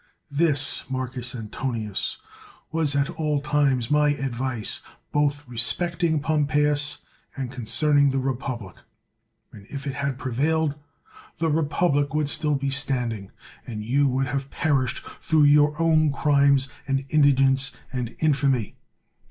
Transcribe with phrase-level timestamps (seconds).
[0.31, 2.17] This, Marcus Antonius,
[2.71, 4.81] was at all times my advice
[5.11, 7.05] both respecting Pompeius
[7.37, 8.77] and concerning the republic.
[9.53, 10.73] Ajid if it had prevailed,
[11.37, 13.29] the republic would still be standing,
[13.67, 18.77] and you would have perished through your own crimes, and indigence, and infamy.